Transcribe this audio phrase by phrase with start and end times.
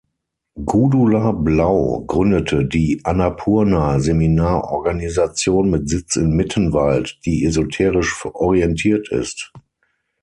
[0.65, 9.51] Gudula Blau gründete die Annapurna-Seminarorganisation mit Sitz in Mittenwald, die esoterisch orientiert ist.